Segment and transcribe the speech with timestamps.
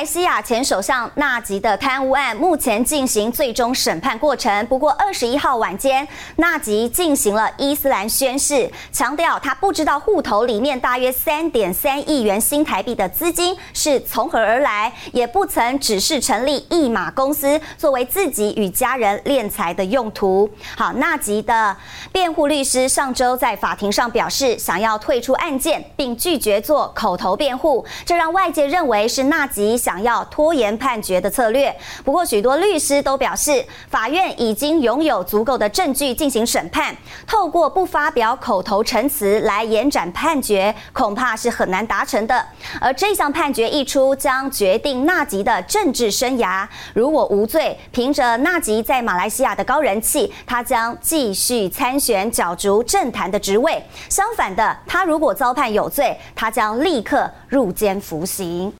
[0.00, 4.66] 马来西亚前首相纳吉的贪污案目前进行最终审判过程。
[4.66, 20.48] 不过，二十一号晚间，纳吉进行了伊斯兰宣誓，强调他不知道户头里面大约三点三亿元新台币的资金是从何而来，也不曾指示成立一马公司作为自己与家人敛财的用途。
[20.78, 21.76] 好，纳吉的
[22.10, 29.50] 辩护律师上周在法庭上表示，想要退出案件，并拒绝做口头辩护，这让外界认为是纳吉。
[29.50, 31.74] 及想要拖延判决的策略。
[32.04, 36.94] 不过，许多律师都表示，法院已经拥有足够的证据进行审判，
[37.26, 42.46] 透过不发表口头陈词来延展判决，恐怕是很难达成的。
[42.80, 46.64] 而这项判决一出，将决定纳吉的政治生涯。
[46.94, 53.82] 如果无罪，凭着纳吉在马来西亚的高人气，他将继续参选角逐政坛的职位。
[54.08, 58.68] 相反的，他如果遭判有罪，他将立刻入监服刑。